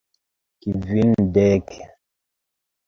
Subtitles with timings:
[0.61, 1.69] Kvindek!